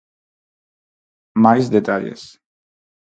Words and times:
Máis 1.43 1.65
detalles. 1.75 2.21